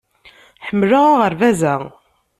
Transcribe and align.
Ḥemmleɣ 0.67 1.05
aɣerbaz-a. 1.11 1.75